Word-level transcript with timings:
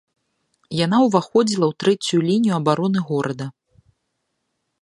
Яна 0.85 0.97
ўваходзіла 1.07 1.65
ў 1.67 1.73
трэцюю 1.83 2.21
лінію 2.31 2.53
абароны 2.59 2.99
горада. 3.11 3.51